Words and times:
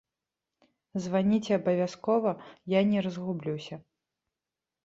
Званіце 1.03 1.51
абавязкова, 1.59 2.31
я 2.77 2.81
не 2.95 2.99
разгублюся. 3.09 3.75